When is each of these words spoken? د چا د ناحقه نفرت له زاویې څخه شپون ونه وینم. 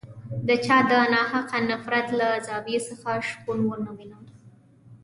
د 0.47 0.49
چا 0.65 0.77
د 0.89 0.91
ناحقه 1.13 1.57
نفرت 1.71 2.07
له 2.19 2.27
زاویې 2.47 2.79
څخه 2.89 3.09
شپون 3.29 3.59
ونه 3.65 3.91
وینم. 3.97 4.25